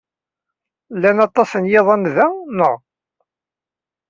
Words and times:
Llan 0.95 1.17
aṭas 1.27 1.51
n 1.61 1.63
yiḍan 1.71 2.03
da, 2.15 2.27
naɣ? 2.57 2.75